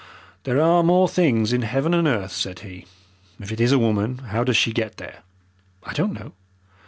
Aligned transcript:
"There 0.45 0.59
are 0.59 0.81
more 0.81 1.07
things 1.07 1.53
in 1.53 1.61
heaven 1.61 1.93
and 1.93 2.07
earth," 2.07 2.31
said 2.31 2.61
he. 2.61 2.87
"If 3.39 3.51
it 3.51 3.61
is 3.61 3.71
a 3.71 3.77
woman, 3.77 4.17
how 4.17 4.43
does 4.43 4.57
she 4.57 4.73
get 4.73 4.97
there?" 4.97 5.19
"I 5.83 5.93
don't 5.93 6.13
know." 6.13 6.31